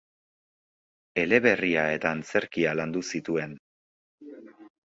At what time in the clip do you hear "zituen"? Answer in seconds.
3.15-3.57